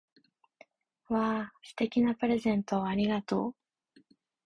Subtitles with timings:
[1.09, 1.53] わぁ！
[1.61, 3.55] 素敵なプレゼントをありがとう！